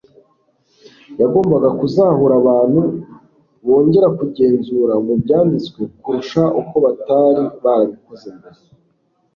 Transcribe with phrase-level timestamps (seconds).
[1.21, 2.81] yagombaga kuzahura abantu
[3.65, 8.59] bongera kugenzura mu Byanditswe kurusha uko batari barabikoze mbere.